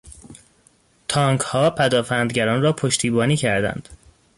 [1.07, 3.89] تانکها پدآفندگران را پشتیبانی کردند.